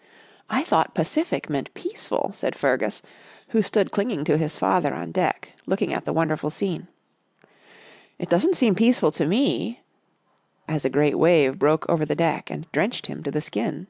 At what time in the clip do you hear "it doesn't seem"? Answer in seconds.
8.18-8.74